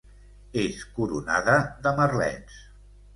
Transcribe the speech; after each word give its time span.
És 0.61 0.79
coronada 0.95 1.57
de 1.83 1.91
merlets. 1.99 2.57